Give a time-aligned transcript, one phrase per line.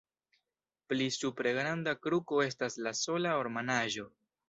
[0.93, 4.13] Pli supre granda kruco estas la sola ornamaĵo.